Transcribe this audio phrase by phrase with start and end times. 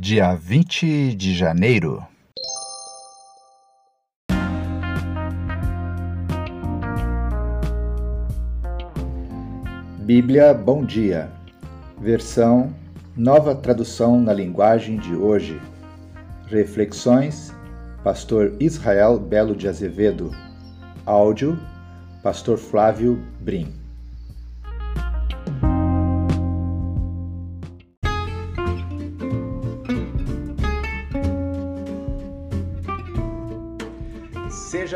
[0.00, 2.00] dia 20 de janeiro.
[9.98, 11.28] Bíblia Bom Dia,
[12.00, 12.72] versão
[13.16, 15.60] Nova Tradução na Linguagem de Hoje.
[16.46, 17.52] Reflexões,
[18.04, 20.30] Pastor Israel Belo de Azevedo.
[21.04, 21.58] Áudio,
[22.22, 23.77] Pastor Flávio Brim.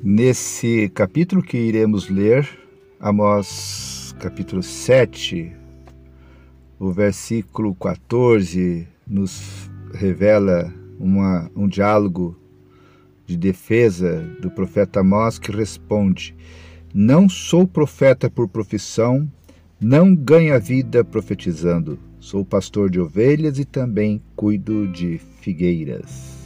[0.00, 2.48] Nesse capítulo que iremos ler,
[3.00, 5.52] Amós capítulo 7,
[6.78, 12.38] o versículo 14 nos revela uma, um diálogo
[13.26, 16.32] de defesa do profeta Amós que responde:
[16.94, 19.28] Não sou profeta por profissão,
[19.80, 21.98] não ganho a vida profetizando.
[22.20, 26.37] Sou pastor de ovelhas e também cuido de figueiras.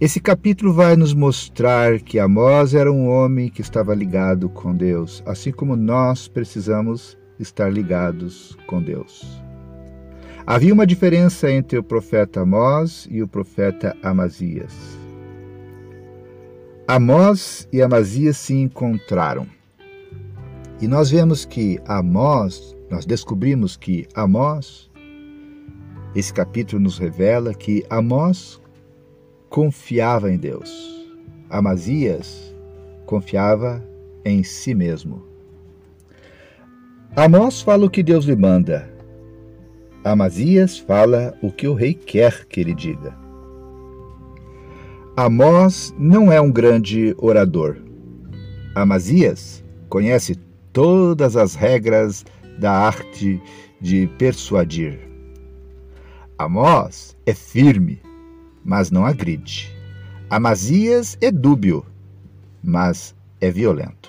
[0.00, 5.22] Esse capítulo vai nos mostrar que Amós era um homem que estava ligado com Deus,
[5.24, 9.40] assim como nós precisamos estar ligados com Deus.
[10.44, 14.74] Havia uma diferença entre o profeta Amós e o profeta Amazias.
[16.88, 19.46] Amós e Amazias se encontraram.
[20.80, 24.90] E nós vemos que Amós, nós descobrimos que Amós,
[26.16, 28.60] esse capítulo nos revela que Amós
[29.54, 31.06] confiava em Deus.
[31.48, 32.52] Amazias
[33.06, 33.80] confiava
[34.24, 35.22] em si mesmo.
[37.14, 38.90] Amós fala o que Deus lhe manda.
[40.02, 43.16] Amazias fala o que o rei quer que ele diga.
[45.16, 47.76] Amós não é um grande orador.
[48.74, 50.34] Amazias conhece
[50.72, 52.26] todas as regras
[52.58, 53.40] da arte
[53.80, 54.98] de persuadir.
[56.36, 58.00] Amós é firme,
[58.64, 59.70] mas não agride.
[60.30, 61.84] Amazias é dúbio,
[62.62, 64.08] mas é violento.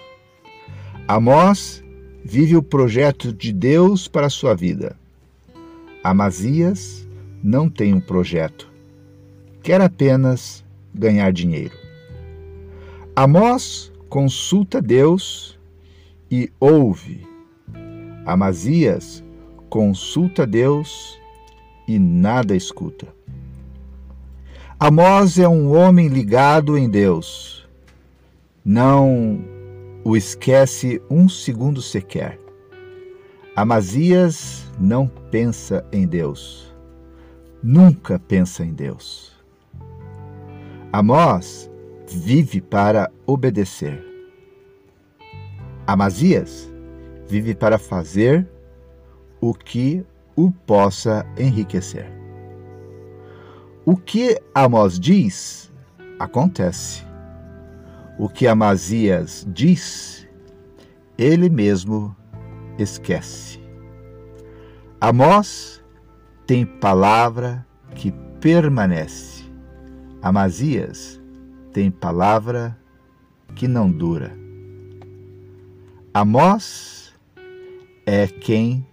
[1.07, 1.83] Amós
[2.23, 4.97] vive o projeto de Deus para a sua vida.
[6.03, 7.07] Amazias
[7.43, 8.71] não tem um projeto,
[9.61, 11.77] quer apenas ganhar dinheiro.
[13.15, 15.59] Amós consulta Deus
[16.31, 17.27] e ouve.
[18.25, 19.23] Amazias
[19.69, 21.19] consulta Deus
[21.87, 23.07] e nada escuta.
[24.77, 27.65] Amós é um homem ligado em Deus.
[28.63, 29.39] Não
[30.03, 32.37] o esquece um segundo sequer.
[33.55, 36.75] Amazias não pensa em Deus.
[37.63, 39.31] Nunca pensa em Deus.
[40.91, 41.71] Amós
[42.09, 44.03] vive para obedecer.
[45.87, 46.69] Amazias
[47.29, 48.45] vive para fazer
[49.39, 50.05] o que
[50.35, 52.24] o possa enriquecer.
[53.87, 55.71] O que Amós diz,
[56.17, 57.03] acontece.
[58.17, 60.27] O que Amazias diz,
[61.15, 62.15] ele mesmo
[62.79, 63.59] esquece.
[64.99, 65.83] Amós
[66.47, 68.11] tem palavra que
[68.41, 69.45] permanece.
[70.19, 71.21] Amazias
[71.71, 72.75] tem palavra
[73.53, 74.35] que não dura.
[76.11, 77.13] Amós
[78.03, 78.83] é quem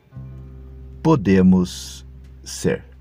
[1.03, 2.06] podemos
[2.44, 2.92] ser.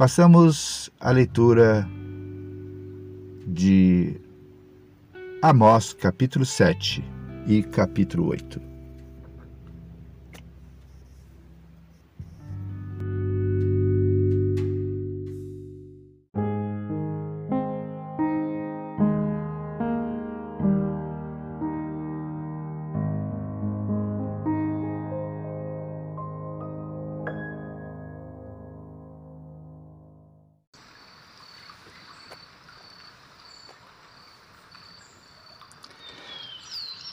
[0.00, 1.86] Façamos a leitura
[3.46, 4.18] de
[5.42, 7.04] Amós, capítulo 7
[7.46, 8.69] e capítulo 8.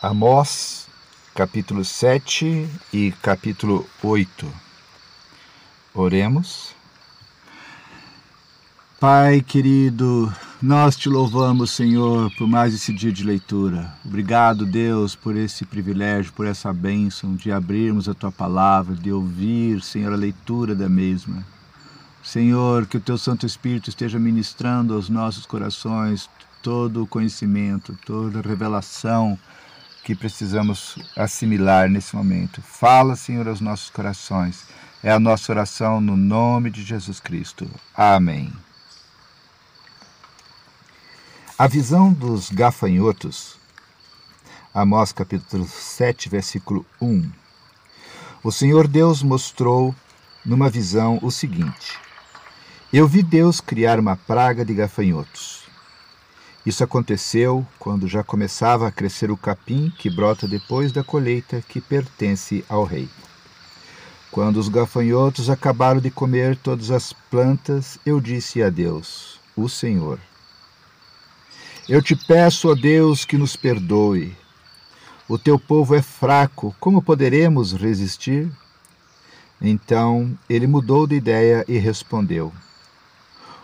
[0.10, 0.88] Amós,
[1.36, 4.50] capítulo 7 e capítulo 8.
[5.94, 6.74] Oremos.
[9.02, 13.94] Pai querido, nós te louvamos, Senhor, por mais esse dia de leitura.
[14.06, 19.82] Obrigado, Deus, por esse privilégio, por essa bênção de abrirmos a tua palavra, de ouvir,
[19.82, 21.46] Senhor, a leitura da mesma.
[22.24, 26.30] Senhor, que o teu Santo Espírito esteja ministrando aos nossos corações
[26.64, 29.38] todo o conhecimento, toda a revelação
[30.08, 32.62] que precisamos assimilar nesse momento.
[32.62, 34.66] Fala, Senhor, aos nossos corações.
[35.04, 37.70] É a nossa oração no nome de Jesus Cristo.
[37.94, 38.54] Amém.
[41.60, 43.58] A visão dos gafanhotos,
[44.74, 47.30] Amós capítulo 7, versículo 1.
[48.42, 49.94] O Senhor Deus mostrou
[50.46, 52.00] numa visão o seguinte:
[52.94, 55.67] Eu vi Deus criar uma praga de gafanhotos
[56.68, 61.80] isso aconteceu quando já começava a crescer o capim que brota depois da colheita que
[61.80, 63.08] pertence ao rei.
[64.30, 70.20] Quando os gafanhotos acabaram de comer todas as plantas, eu disse a Deus, o Senhor:
[71.88, 74.36] Eu te peço, ó Deus, que nos perdoe.
[75.26, 78.52] O teu povo é fraco, como poderemos resistir?
[79.62, 82.52] Então ele mudou de ideia e respondeu: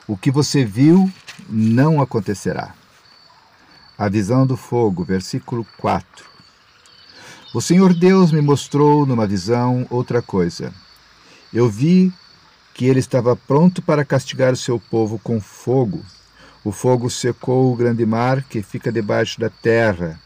[0.08, 1.12] O que você viu
[1.50, 2.74] não acontecerá.
[4.04, 6.26] A visão do fogo, versículo 4.
[7.54, 10.74] O Senhor Deus me mostrou numa visão outra coisa.
[11.54, 12.12] Eu vi
[12.74, 16.04] que ele estava pronto para castigar o seu povo com fogo.
[16.66, 20.20] O fogo secou o grande mar que fica debaixo da terra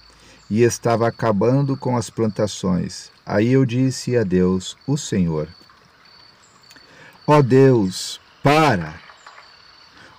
[0.50, 3.12] e estava acabando com as plantações.
[3.24, 5.48] Aí eu disse a Deus, o Senhor:
[7.28, 9.00] Ó oh Deus, para!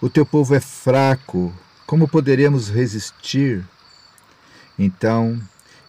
[0.00, 1.52] O teu povo é fraco,
[1.88, 3.66] como poderemos resistir?
[4.78, 5.40] Então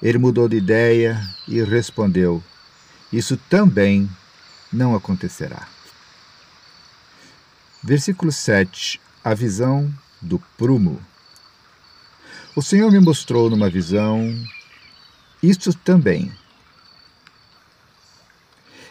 [0.02, 2.42] ele mudou de ideia e respondeu:
[3.12, 4.10] Isso também
[4.72, 5.68] não acontecerá.
[7.84, 11.02] Versículo 7 A visão do prumo.
[12.56, 14.34] O Senhor me mostrou numa visão
[15.44, 16.32] isto também.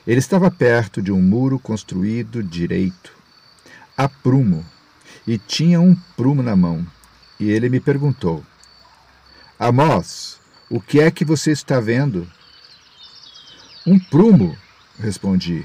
[0.07, 3.17] Ele estava perto de um muro construído direito,
[3.97, 4.63] a prumo,
[5.27, 6.87] e tinha um prumo na mão.
[7.39, 8.45] E ele me perguntou:
[9.59, 12.31] Amós, o que é que você está vendo?
[13.87, 14.57] Um prumo,
[14.99, 15.65] respondi.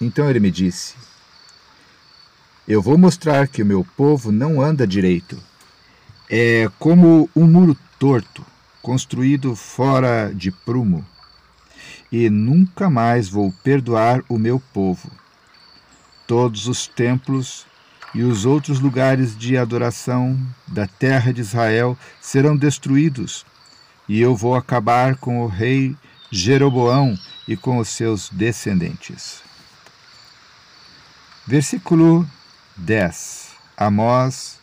[0.00, 0.94] Então ele me disse:
[2.66, 5.40] Eu vou mostrar que o meu povo não anda direito.
[6.28, 8.44] É como um muro torto,
[8.82, 11.06] construído fora de prumo.
[12.10, 15.10] E nunca mais vou perdoar o meu povo.
[16.26, 17.64] Todos os templos
[18.16, 23.44] e os outros lugares de adoração da terra de Israel serão destruídos,
[24.08, 25.94] e eu vou acabar com o rei
[26.30, 29.42] Jeroboão e com os seus descendentes.
[31.46, 32.26] Versículo
[32.78, 33.50] 10.
[33.76, 34.60] Amós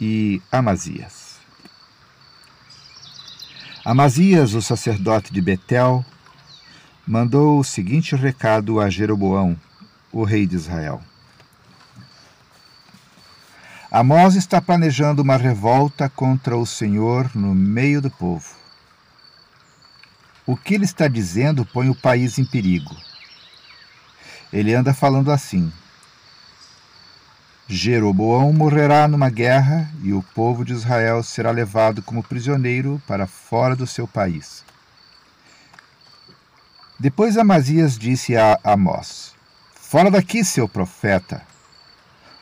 [0.00, 1.36] e Amazias.
[3.84, 6.02] Amazias, o sacerdote de Betel,
[7.06, 9.54] mandou o seguinte recado a Jeroboão,
[10.10, 11.02] o rei de Israel.
[13.90, 18.54] Amós está planejando uma revolta contra o Senhor no meio do povo.
[20.44, 22.94] O que ele está dizendo põe o país em perigo.
[24.52, 25.72] Ele anda falando assim:
[27.66, 33.74] Jeroboão morrerá numa guerra e o povo de Israel será levado como prisioneiro para fora
[33.74, 34.62] do seu país.
[37.00, 39.34] Depois Amazias disse a Amós:
[39.74, 41.42] Fora daqui, seu profeta!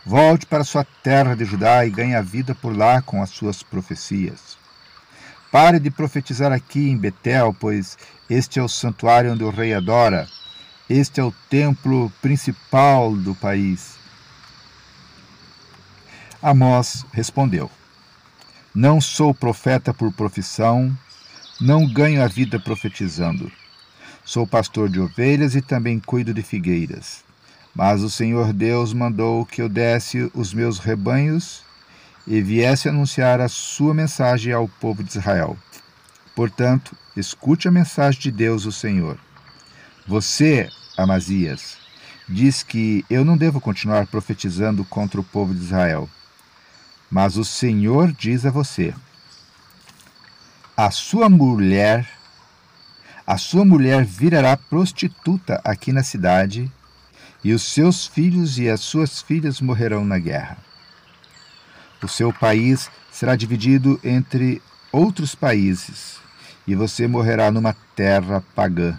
[0.07, 3.65] Volte para sua terra de Judá e ganhe a vida por lá com as suas
[3.65, 4.57] profecias.
[5.51, 7.99] Pare de profetizar aqui em Betel, pois
[8.31, 10.29] este é o santuário onde o rei adora.
[10.89, 13.97] Este é o templo principal do país.
[16.41, 17.69] Amós respondeu:
[18.73, 20.97] Não sou profeta por profissão,
[21.61, 23.51] não ganho a vida profetizando.
[24.25, 27.25] Sou pastor de ovelhas e também cuido de figueiras.
[27.76, 31.62] Mas o Senhor Deus mandou que eu desse os meus rebanhos
[32.26, 35.59] e viesse anunciar a sua mensagem ao povo de Israel.
[36.35, 39.18] Portanto, escute a mensagem de Deus, o Senhor.
[40.09, 41.76] Você, Amazias,
[42.26, 46.09] diz que eu não devo continuar profetizando contra o povo de Israel.
[47.11, 48.95] Mas o Senhor diz a você:
[50.75, 52.09] a sua mulher,
[53.26, 56.73] a sua mulher virará prostituta aqui na cidade
[57.43, 60.59] e os seus filhos e as suas filhas morrerão na guerra.
[62.02, 64.62] O seu país será dividido entre
[64.93, 66.19] outros países,
[66.66, 68.97] e você morrerá numa terra pagã.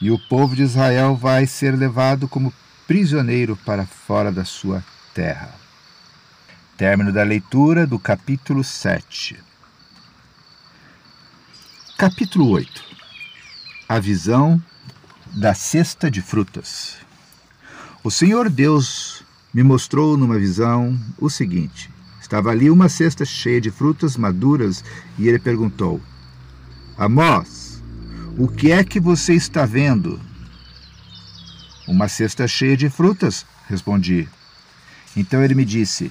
[0.00, 2.52] E o povo de Israel vai ser levado como
[2.86, 4.82] prisioneiro para fora da sua
[5.14, 5.54] terra.
[6.76, 9.38] Término da leitura do capítulo 7.
[11.96, 12.82] Capítulo 8
[13.88, 14.60] A visão
[15.32, 16.96] da cesta de frutas.
[18.02, 19.22] O Senhor Deus
[19.54, 24.84] me mostrou numa visão o seguinte: estava ali uma cesta cheia de frutas maduras
[25.18, 26.00] e ele perguntou:
[26.98, 27.82] Amós,
[28.36, 30.20] o que é que você está vendo?
[31.86, 34.28] Uma cesta cheia de frutas, respondi.
[35.16, 36.10] Então ele me disse: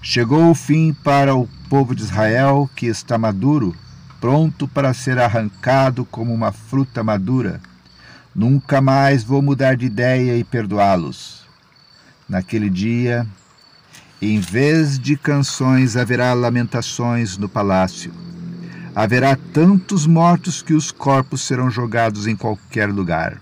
[0.00, 3.76] Chegou o fim para o povo de Israel que está maduro,
[4.20, 7.60] pronto para ser arrancado como uma fruta madura.
[8.34, 11.42] Nunca mais vou mudar de ideia e perdoá-los.
[12.28, 13.26] Naquele dia,
[14.20, 18.12] em vez de canções, haverá lamentações no palácio.
[18.94, 23.40] Haverá tantos mortos que os corpos serão jogados em qualquer lugar.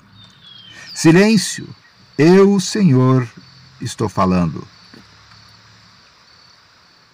[0.94, 1.68] Silêncio!
[2.18, 3.28] Eu, Senhor,
[3.80, 4.66] estou falando.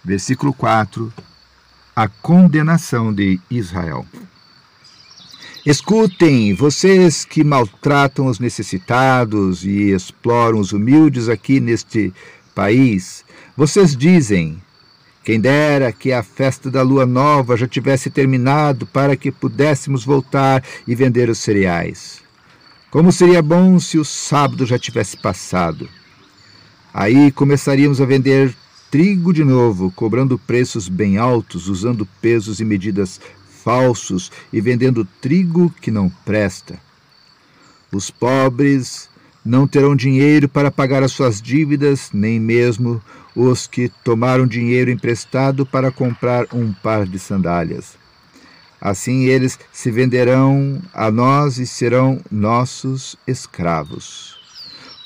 [0.03, 1.13] Versículo 4
[1.95, 4.05] A condenação de Israel.
[5.69, 12.13] Escutem, vocês que maltratam os necessitados e exploram os humildes aqui neste
[12.55, 13.25] país,
[13.57, 14.63] vocês dizem:
[15.25, 20.63] quem dera que a festa da lua nova já tivesse terminado para que pudéssemos voltar
[20.87, 22.21] e vender os cereais.
[22.89, 25.89] Como seria bom se o sábado já tivesse passado.
[26.93, 28.55] Aí começaríamos a vender
[28.89, 33.19] trigo de novo, cobrando preços bem altos, usando pesos e medidas
[33.67, 36.79] falsos e vendendo trigo que não presta.
[37.91, 39.09] Os pobres
[39.43, 43.03] não terão dinheiro para pagar as suas dívidas, nem mesmo
[43.35, 47.97] os que tomaram dinheiro emprestado para comprar um par de sandálias.
[48.79, 54.37] Assim eles se venderão a nós e serão nossos escravos.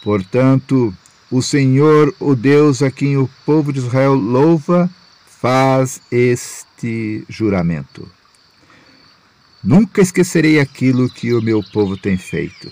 [0.03, 0.93] Portanto,
[1.31, 4.87] o Senhor, o Deus a quem o povo de Israel louva,
[5.25, 8.07] faz este juramento.
[9.63, 12.71] Nunca esquecerei aquilo que o meu povo tem feito.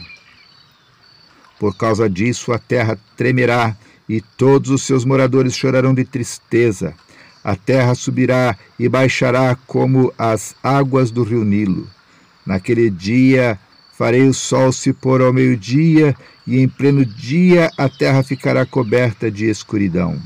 [1.60, 3.78] Por causa disso, a terra tremerá
[4.08, 6.96] e todos os seus moradores chorarão de tristeza.
[7.44, 11.88] A terra subirá e baixará como as águas do rio Nilo.
[12.44, 13.60] Naquele dia
[13.94, 16.16] farei o sol se pôr ao meio-dia,
[16.48, 20.20] e em pleno dia a terra ficará coberta de escuridão.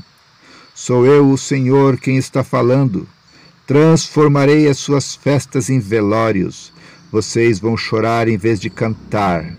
[0.74, 3.06] Sou eu, o Senhor, quem está falando.
[3.66, 6.72] Transformarei as suas festas em velórios.
[7.10, 9.54] Vocês vão chorar em vez de cantar.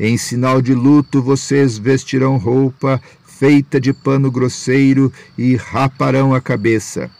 [0.00, 3.00] Em sinal de luto, vocês vestirão roupa
[3.42, 7.10] feita de pano grosseiro e raparão a cabeça.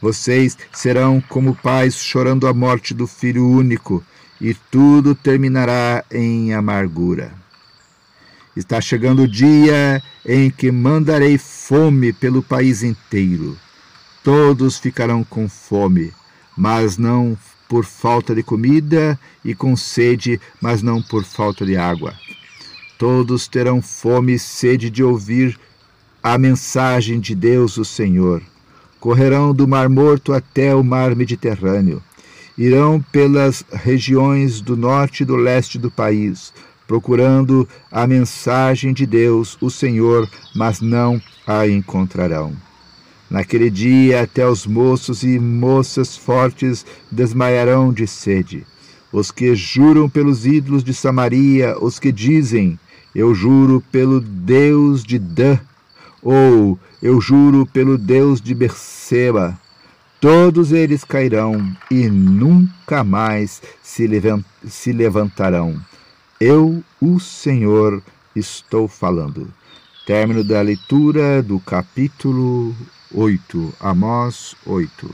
[0.00, 4.04] Vocês serão como pais chorando a morte do filho único,
[4.40, 7.32] e tudo terminará em amargura.
[8.54, 13.56] Está chegando o dia em que mandarei fome pelo país inteiro.
[14.22, 16.12] Todos ficarão com fome,
[16.56, 17.36] mas não
[17.68, 22.14] por falta de comida, e com sede, mas não por falta de água.
[22.98, 25.58] Todos terão fome e sede de ouvir
[26.22, 28.42] a mensagem de Deus, o Senhor.
[29.00, 32.00] Correrão do Mar Morto até o Mar Mediterrâneo.
[32.56, 36.52] Irão pelas regiões do norte e do leste do país,
[36.86, 42.54] procurando a mensagem de Deus, o Senhor, mas não a encontrarão.
[43.32, 48.66] Naquele dia, até os moços e moças fortes desmaiarão de sede.
[49.10, 52.78] Os que juram pelos ídolos de Samaria, os que dizem:
[53.14, 55.58] Eu juro pelo Deus de Dan,
[56.22, 59.58] ou Eu juro pelo Deus de Berseba,
[60.20, 64.06] todos eles cairão e nunca mais se,
[64.92, 65.80] levantarão.
[66.38, 68.02] Eu, o Senhor,
[68.36, 69.50] estou falando.
[70.06, 72.76] Término da leitura do capítulo
[73.14, 75.10] 8, Amós 8.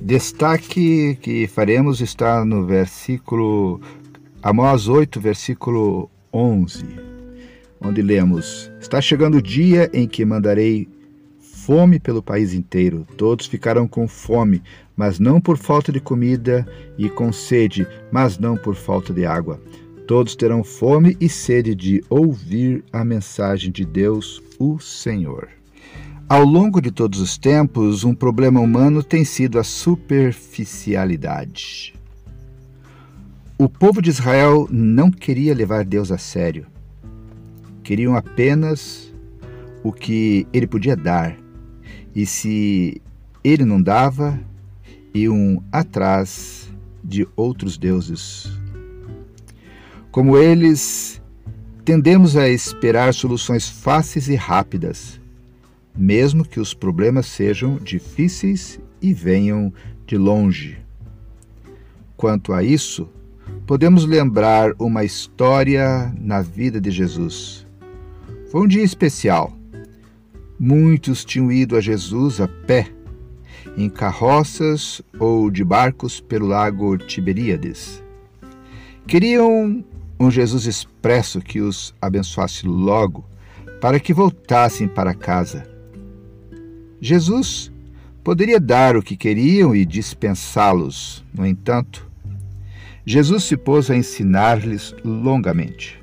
[0.00, 3.80] Destaque que faremos está no versículo
[4.42, 6.84] Amós 8, versículo 11,
[7.80, 10.88] onde lemos: Está chegando o dia em que mandarei
[11.68, 13.06] fome pelo país inteiro.
[13.18, 14.62] Todos ficarão com fome,
[14.96, 19.60] mas não por falta de comida, e com sede, mas não por falta de água.
[20.06, 25.46] Todos terão fome e sede de ouvir a mensagem de Deus, o Senhor.
[26.26, 31.94] Ao longo de todos os tempos, um problema humano tem sido a superficialidade.
[33.58, 36.66] O povo de Israel não queria levar Deus a sério.
[37.82, 39.12] Queriam apenas
[39.84, 41.36] o que ele podia dar.
[42.14, 43.00] E se
[43.44, 44.38] ele não dava,
[45.14, 46.68] iam atrás
[47.02, 48.50] de outros deuses.
[50.10, 51.20] Como eles,
[51.84, 55.20] tendemos a esperar soluções fáceis e rápidas,
[55.96, 59.72] mesmo que os problemas sejam difíceis e venham
[60.06, 60.78] de longe.
[62.16, 63.08] Quanto a isso,
[63.66, 67.66] podemos lembrar uma história na vida de Jesus.
[68.50, 69.57] Foi um dia especial.
[70.60, 72.88] Muitos tinham ido a Jesus a pé,
[73.76, 78.02] em carroças ou de barcos pelo lago Tiberíades.
[79.06, 79.84] Queriam
[80.18, 83.24] um Jesus expresso que os abençoasse logo,
[83.80, 85.64] para que voltassem para casa.
[87.00, 87.70] Jesus
[88.24, 91.24] poderia dar o que queriam e dispensá-los.
[91.32, 92.10] No entanto,
[93.06, 96.02] Jesus se pôs a ensinar-lhes longamente.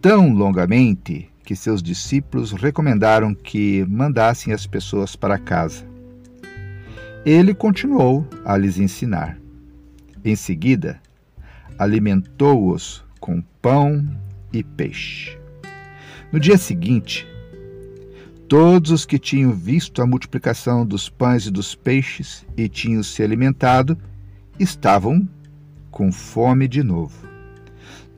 [0.00, 5.82] Tão longamente que seus discípulos recomendaram que mandassem as pessoas para casa.
[7.24, 9.38] Ele continuou a lhes ensinar.
[10.22, 11.00] Em seguida,
[11.78, 14.06] alimentou-os com pão
[14.52, 15.38] e peixe.
[16.30, 17.26] No dia seguinte,
[18.46, 23.22] todos os que tinham visto a multiplicação dos pães e dos peixes e tinham se
[23.22, 23.96] alimentado
[24.60, 25.26] estavam
[25.90, 27.26] com fome de novo.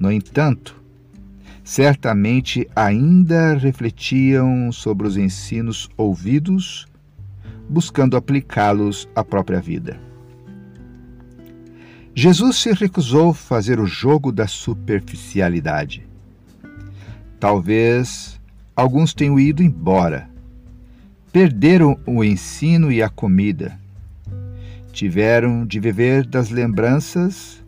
[0.01, 0.80] No entanto,
[1.71, 6.89] certamente ainda refletiam sobre os ensinos ouvidos,
[7.69, 9.97] buscando aplicá-los à própria vida.
[12.13, 16.05] Jesus se recusou fazer o jogo da superficialidade.
[17.39, 18.41] Talvez
[18.75, 20.29] alguns tenham ido embora,
[21.31, 23.79] perderam o ensino e a comida,
[24.93, 27.63] tiveram de viver das lembranças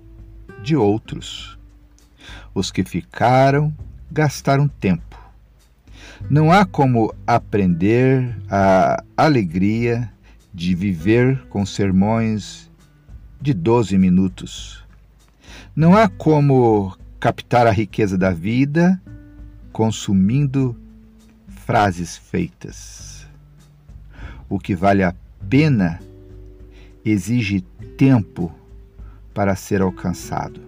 [0.61, 1.57] de outros.
[2.53, 3.73] Os que ficaram
[4.13, 5.19] gastaram tempo.
[6.29, 10.13] Não há como aprender a alegria
[10.53, 12.71] de viver com sermões
[13.41, 14.85] de 12 minutos.
[15.75, 19.01] Não há como captar a riqueza da vida
[19.73, 20.77] consumindo
[21.49, 23.27] frases feitas.
[24.49, 25.15] O que vale a
[25.49, 26.01] pena
[27.05, 27.63] exige
[27.97, 28.55] tempo
[29.33, 30.61] para ser alcançado.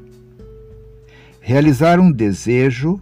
[1.40, 2.98] Realizar um desejo,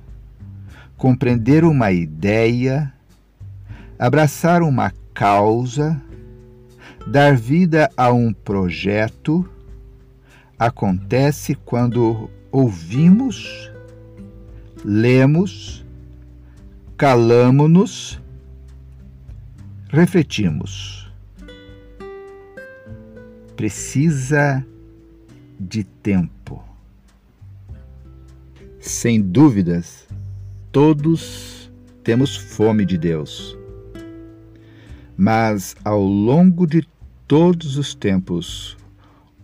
[1.02, 2.94] compreender uma ideia,
[3.98, 6.00] abraçar uma causa,
[7.08, 9.44] dar vida a um projeto,
[10.56, 13.68] acontece quando ouvimos,
[14.84, 15.84] lemos,
[16.96, 18.22] calamo-nos,
[19.88, 21.10] refletimos.
[23.56, 24.64] Precisa
[25.58, 26.62] de tempo.
[28.78, 30.06] Sem dúvidas,
[30.72, 31.70] todos
[32.02, 33.56] temos fome de Deus.
[35.16, 36.84] Mas ao longo de
[37.28, 38.76] todos os tempos,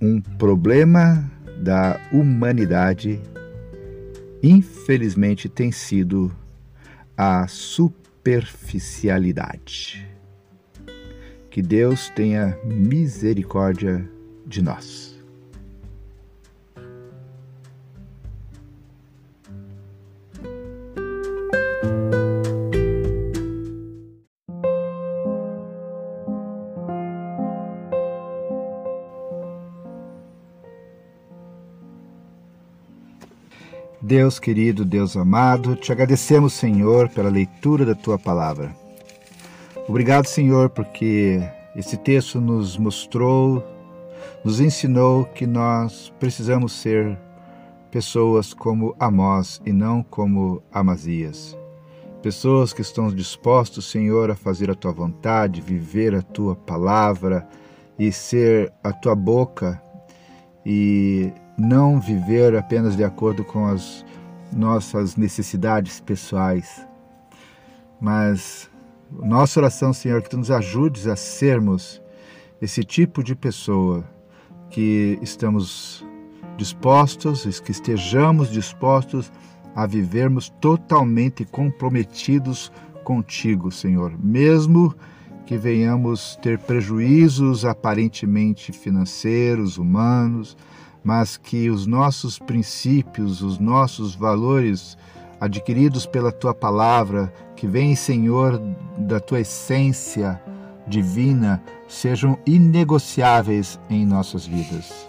[0.01, 3.21] um problema da humanidade,
[4.43, 6.35] infelizmente, tem sido
[7.17, 10.05] a superficialidade.
[11.51, 14.09] Que Deus tenha misericórdia
[14.47, 15.08] de nós.
[34.09, 38.75] Deus querido, Deus amado, te agradecemos, Senhor, pela leitura da tua palavra.
[39.87, 41.39] Obrigado, Senhor, porque
[41.77, 43.63] esse texto nos mostrou,
[44.43, 47.19] nos ensinou que nós precisamos ser
[47.91, 51.55] pessoas como Amós e não como Amazias.
[52.23, 57.47] Pessoas que estão dispostos, Senhor, a fazer a tua vontade, viver a tua palavra
[57.99, 59.79] e ser a tua boca
[60.65, 64.05] e não viver apenas de acordo com as
[64.53, 66.87] nossas necessidades pessoais,
[68.01, 68.71] mas
[69.11, 72.01] nossa oração, Senhor, que tu nos ajudes a sermos
[72.61, 74.05] esse tipo de pessoa
[74.71, 76.05] que estamos
[76.57, 79.33] dispostos, que estejamos dispostos
[79.75, 82.71] a vivermos totalmente comprometidos
[83.05, 84.95] contigo, Senhor, mesmo
[85.47, 90.57] que venhamos ter prejuízos aparentemente financeiros, humanos,
[91.03, 94.97] mas que os nossos princípios, os nossos valores
[95.41, 98.61] adquiridos pela tua palavra, que vêm, Senhor,
[98.99, 100.41] da tua essência
[100.87, 105.07] divina, sejam inegociáveis em nossas vidas.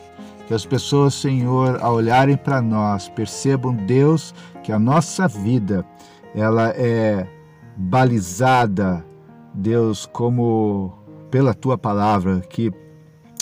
[0.47, 5.85] Que as pessoas, Senhor, ao olharem para nós, percebam, Deus, que a nossa vida,
[6.33, 7.27] ela é
[7.75, 9.05] balizada,
[9.53, 10.93] Deus, como
[11.29, 12.71] pela tua palavra, que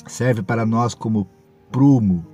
[0.05, 1.27] serve para nós como
[1.71, 2.25] prumo.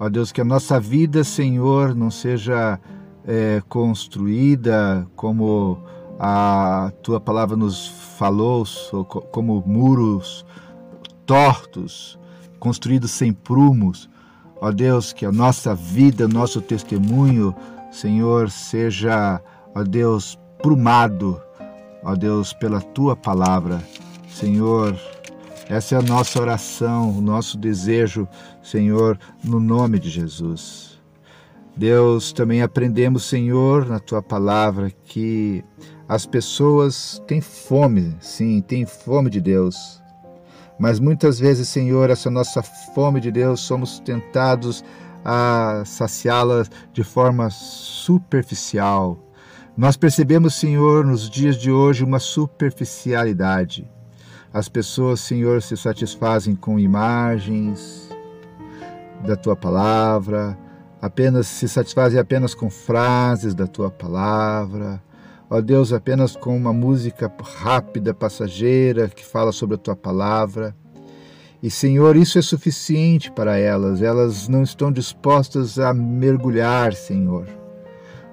[0.00, 2.78] Ó Deus, que a nossa vida, Senhor, não seja
[3.26, 5.82] é, construída como
[6.18, 8.64] a tua palavra nos falou,
[9.32, 10.44] como muros
[11.26, 12.18] tortos,
[12.58, 14.08] construídos sem prumos.
[14.60, 17.54] Ó Deus, que a nossa vida, nosso testemunho,
[17.90, 19.40] Senhor, seja,
[19.74, 21.40] ó Deus, prumado,
[22.02, 23.82] ó Deus, pela tua palavra.
[24.28, 24.96] Senhor,
[25.68, 28.26] essa é a nossa oração, o nosso desejo,
[28.62, 30.98] Senhor, no nome de Jesus.
[31.76, 35.62] Deus, também aprendemos, Senhor, na tua palavra, que
[36.08, 40.02] as pessoas têm fome, sim, têm fome de Deus.
[40.78, 44.82] Mas muitas vezes, Senhor, essa nossa fome de Deus, somos tentados
[45.22, 49.18] a saciá-la de forma superficial.
[49.76, 53.88] Nós percebemos, Senhor, nos dias de hoje uma superficialidade.
[54.52, 58.08] As pessoas, Senhor, se satisfazem com imagens
[59.26, 60.58] da tua palavra,
[61.02, 65.02] apenas se satisfazem apenas com frases da tua palavra.
[65.50, 70.74] Ó Deus, apenas com uma música rápida, passageira, que fala sobre a tua palavra.
[71.62, 74.00] E, Senhor, isso é suficiente para elas.
[74.00, 77.46] Elas não estão dispostas a mergulhar, Senhor.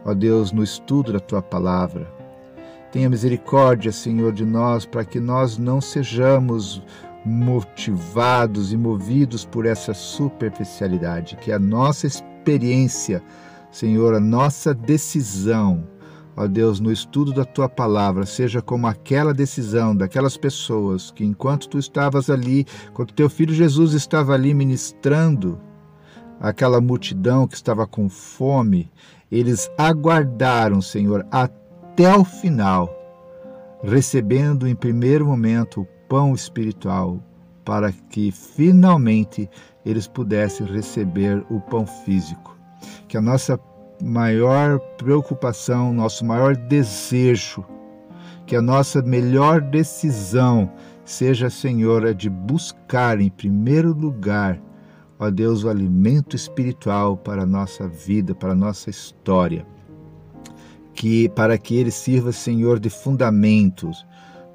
[0.06, 2.15] Ó Deus, no estudo da tua palavra.
[2.96, 6.82] Tenha misericórdia, Senhor, de nós, para que nós não sejamos
[7.26, 13.22] motivados e movidos por essa superficialidade, que a nossa experiência,
[13.70, 15.86] Senhor, a nossa decisão,
[16.38, 21.68] ó Deus, no estudo da tua palavra, seja como aquela decisão daquelas pessoas que, enquanto
[21.68, 25.60] tu estavas ali, quando teu filho Jesus estava ali ministrando,
[26.40, 28.90] aquela multidão que estava com fome,
[29.30, 31.65] eles aguardaram, Senhor, até
[31.96, 32.94] até o final,
[33.82, 37.24] recebendo em primeiro momento o pão espiritual,
[37.64, 39.50] para que finalmente
[39.86, 42.60] eles pudessem receber o pão físico.
[43.08, 43.58] Que a nossa
[44.04, 47.64] maior preocupação, nosso maior desejo,
[48.46, 50.70] que a nossa melhor decisão
[51.06, 54.60] seja, Senhor, a de buscar em primeiro lugar,
[55.18, 59.66] ó Deus, o alimento espiritual para a nossa vida, para a nossa história
[60.96, 64.06] que para que ele sirva, Senhor, de fundamentos,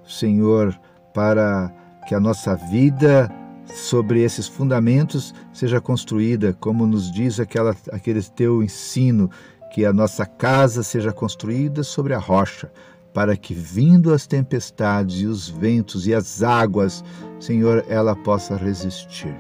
[0.05, 0.79] Senhor,
[1.15, 1.73] para
[2.09, 3.31] que a nossa vida
[3.67, 9.31] sobre esses fundamentos seja construída, como nos diz aquela, aquele teu ensino,
[9.73, 12.73] que a nossa casa seja construída sobre a rocha,
[13.13, 17.05] para que, vindo as tempestades e os ventos e as águas,
[17.39, 19.37] Senhor, ela possa resistir.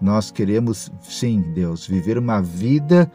[0.00, 3.10] Nós queremos, sim, Deus, viver uma vida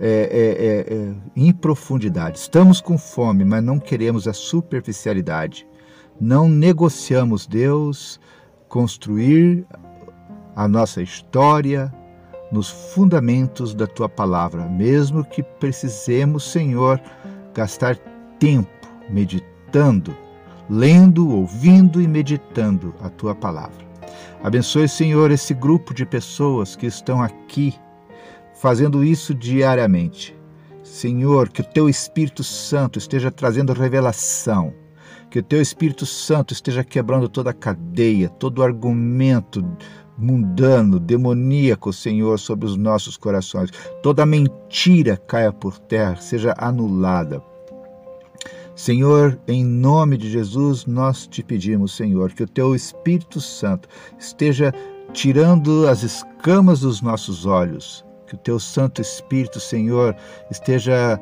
[0.00, 2.38] é, é, é, é, em profundidade.
[2.38, 5.66] Estamos com fome, mas não queremos a superficialidade.
[6.20, 8.20] Não negociamos Deus
[8.68, 9.66] construir
[10.54, 11.92] a nossa história
[12.50, 17.00] nos fundamentos da tua palavra, mesmo que precisemos, Senhor,
[17.54, 17.96] gastar
[18.38, 18.68] tempo
[19.10, 20.16] meditando,
[20.70, 23.86] lendo, ouvindo e meditando a tua palavra.
[24.42, 27.74] Abençoe, Senhor, esse grupo de pessoas que estão aqui
[28.60, 30.36] fazendo isso diariamente.
[30.82, 34.72] Senhor, que o teu Espírito Santo esteja trazendo revelação,
[35.30, 39.64] que o teu Espírito Santo esteja quebrando toda a cadeia, todo argumento
[40.16, 43.70] mundano, demoníaco, Senhor, sobre os nossos corações.
[44.02, 47.42] Toda mentira caia por terra, seja anulada.
[48.74, 54.72] Senhor, em nome de Jesus, nós te pedimos, Senhor, que o teu Espírito Santo esteja
[55.12, 60.14] tirando as escamas dos nossos olhos, que o teu Santo Espírito, Senhor,
[60.50, 61.18] esteja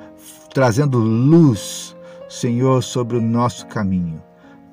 [0.53, 1.97] trazendo luz,
[2.29, 4.21] Senhor, sobre o nosso caminho,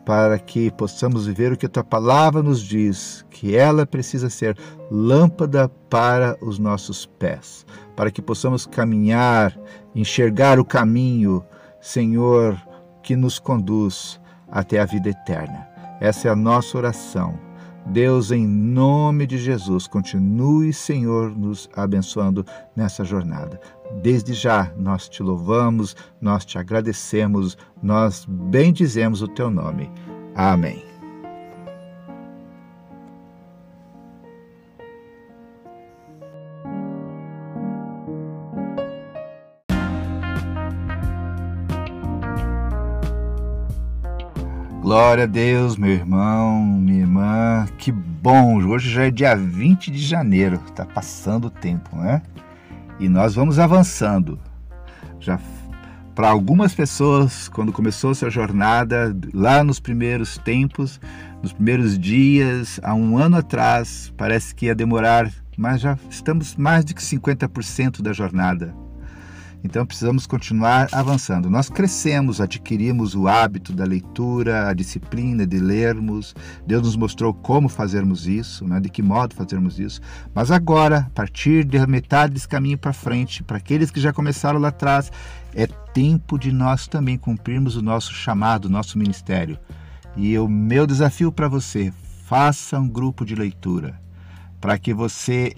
[0.03, 4.57] para que possamos viver o que a tua palavra nos diz, que ela precisa ser
[4.89, 7.65] lâmpada para os nossos pés,
[7.95, 9.57] para que possamos caminhar,
[9.93, 11.45] enxergar o caminho,
[11.79, 12.59] Senhor,
[13.03, 14.19] que nos conduz
[14.49, 15.67] até a vida eterna.
[16.01, 17.52] Essa é a nossa oração
[17.87, 23.59] Deus, em nome de Jesus, continue, Senhor, nos abençoando nessa jornada.
[24.01, 29.91] Desde já nós te louvamos, nós te agradecemos, nós bendizemos o teu nome.
[30.35, 30.92] Amém.
[44.93, 47.65] Glória a Deus, meu irmão, minha irmã.
[47.79, 48.63] Que bom!
[48.63, 52.21] Hoje já é dia 20 de janeiro, tá passando o tempo, né?
[52.99, 54.39] E nós vamos avançando.
[55.19, 55.39] Já
[56.13, 61.01] para algumas pessoas, quando começou sua jornada, lá nos primeiros tempos,
[61.41, 65.27] nos primeiros dias, há um ano atrás, parece que ia demorar,
[65.57, 68.82] mas já estamos mais de que 50% da jornada.
[69.63, 71.49] Então precisamos continuar avançando.
[71.49, 76.35] Nós crescemos, adquirimos o hábito da leitura, a disciplina de lermos.
[76.67, 78.81] Deus nos mostrou como fazermos isso, né?
[78.81, 80.01] de que modo fazermos isso.
[80.35, 84.59] Mas agora, a partir da metade desse caminho para frente, para aqueles que já começaram
[84.59, 85.09] lá atrás,
[85.55, 89.57] é tempo de nós também cumprirmos o nosso chamado, o nosso ministério.
[90.17, 91.93] E o meu desafio para você,
[92.25, 93.99] faça um grupo de leitura,
[94.59, 95.53] para que você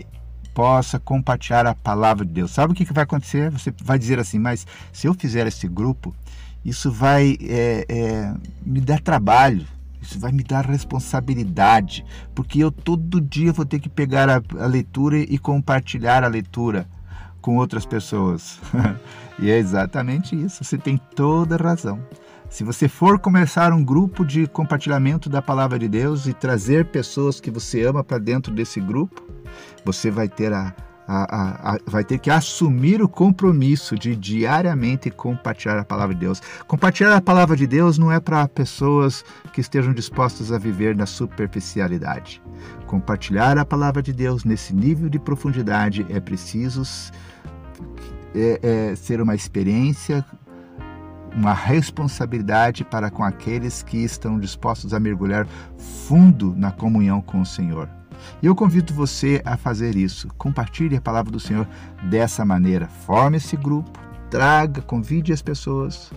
[0.56, 2.50] possa compartilhar a palavra de Deus.
[2.50, 3.52] Sabe o que vai acontecer?
[3.52, 6.16] Você vai dizer assim, mas se eu fizer esse grupo,
[6.64, 8.34] isso vai é, é,
[8.66, 9.68] me dar trabalho,
[10.02, 14.66] isso vai me dar responsabilidade, porque eu todo dia vou ter que pegar a, a
[14.66, 16.88] leitura e compartilhar a leitura
[17.42, 18.60] com outras pessoas.
[19.38, 22.00] e é exatamente isso, você tem toda razão.
[22.50, 27.42] Se você for começar um grupo de compartilhamento da palavra de Deus e trazer pessoas
[27.42, 29.25] que você ama para dentro desse grupo,
[29.84, 30.74] você vai ter a,
[31.08, 36.22] a, a, a, vai ter que assumir o compromisso de diariamente compartilhar a palavra de
[36.22, 36.42] Deus.
[36.68, 41.06] Compartilhar a palavra de Deus não é para pessoas que estejam dispostas a viver na
[41.06, 42.42] superficialidade.
[42.88, 46.84] Compartilhar a palavra de Deus nesse nível de profundidade é preciso
[48.34, 50.26] é, é, ser uma experiência
[51.36, 55.46] uma responsabilidade para com aqueles que estão dispostos a mergulhar
[55.78, 57.90] fundo na comunhão com o Senhor.
[58.42, 60.28] E eu convido você a fazer isso.
[60.38, 61.68] Compartilhe a palavra do Senhor
[62.10, 62.88] dessa maneira.
[62.88, 64.00] Forme esse grupo,
[64.30, 66.12] traga, convide as pessoas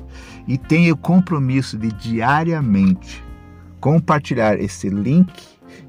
[0.47, 3.25] e tenha o compromisso de diariamente
[3.81, 5.33] compartilhar esse link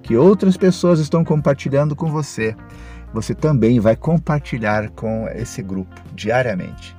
[0.03, 2.55] que outras pessoas estão compartilhando com você.
[3.13, 6.95] Você também vai compartilhar com esse grupo diariamente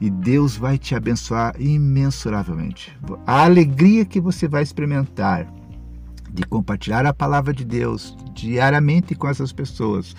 [0.00, 2.96] e Deus vai te abençoar imensuravelmente.
[3.26, 5.46] A alegria que você vai experimentar
[6.32, 10.14] de compartilhar a palavra de Deus diariamente com essas pessoas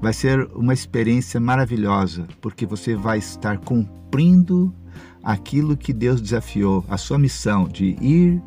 [0.00, 4.74] vai ser uma experiência maravilhosa, porque você vai estar cumprindo
[5.22, 8.40] aquilo que Deus desafiou, a sua missão de ir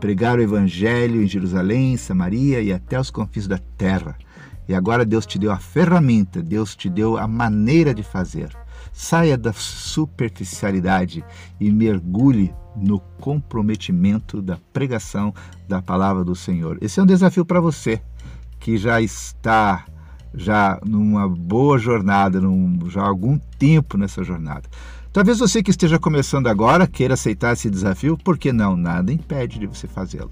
[0.00, 4.16] pregar o evangelho em Jerusalém, Samaria e até os confins da terra.
[4.68, 8.50] E agora Deus te deu a ferramenta, Deus te deu a maneira de fazer.
[8.98, 11.22] Saia da superficialidade
[11.60, 15.34] e mergulhe no comprometimento da pregação
[15.68, 16.78] da palavra do Senhor.
[16.80, 18.00] Esse é um desafio para você
[18.58, 19.84] que já está
[20.34, 24.66] já numa boa jornada, num, já há algum tempo nessa jornada.
[25.12, 28.78] Talvez você que esteja começando agora queira aceitar esse desafio, por que não?
[28.78, 30.30] Nada impede de você fazê-lo.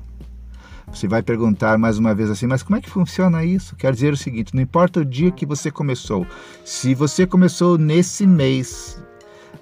[0.92, 3.74] Você vai perguntar mais uma vez assim, mas como é que funciona isso?
[3.76, 6.26] Quer dizer o seguinte: não importa o dia que você começou,
[6.64, 9.02] se você começou nesse mês,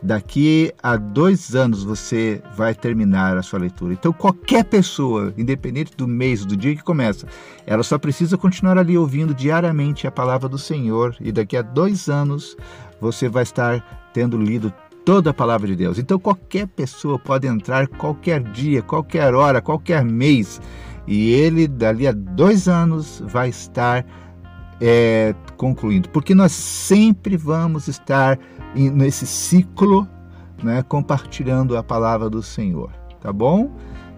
[0.02, 3.92] daqui a dois anos você vai terminar a sua leitura.
[3.92, 7.26] Então, qualquer pessoa, independente do mês, do dia que começa,
[7.66, 12.08] ela só precisa continuar ali ouvindo diariamente a palavra do Senhor, e daqui a dois
[12.08, 12.56] anos
[13.00, 14.72] você vai estar tendo lido
[15.04, 15.98] toda a palavra de Deus.
[15.98, 20.60] Então, qualquer pessoa pode entrar qualquer dia, qualquer hora, qualquer mês
[21.06, 24.04] e ele, dali a dois anos, vai estar
[24.80, 28.38] é, concluindo, porque nós sempre vamos estar
[28.74, 30.08] nesse ciclo
[30.62, 33.70] né, compartilhando a palavra do Senhor, tá bom?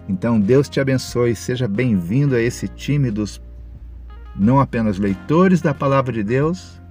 [0.07, 3.41] Então Deus te abençoe, seja bem-vindo a esse time dos
[4.35, 6.81] não apenas leitores da palavra de Deus,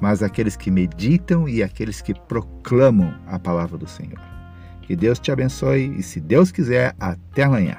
[0.00, 4.20] mas aqueles que meditam e aqueles que proclamam a palavra do Senhor.
[4.82, 7.78] Que Deus te abençoe e, se Deus quiser, até amanhã.